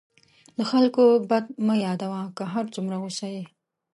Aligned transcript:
د 0.57 0.59
خلکو 0.71 1.03
بد 1.29 1.45
مه 1.65 1.75
یادوه، 1.85 2.21
که 2.37 2.43
هر 2.53 2.65
څومره 2.73 2.95
غصه 3.03 3.27
یې. 3.35 3.43